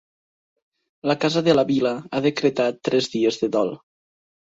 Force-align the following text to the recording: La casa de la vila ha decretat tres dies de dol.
La 1.11 1.17
casa 1.27 1.45
de 1.49 1.55
la 1.59 1.67
vila 1.73 1.93
ha 2.19 2.25
decretat 2.29 2.83
tres 2.91 3.15
dies 3.19 3.43
de 3.47 3.55
dol. 3.61 3.75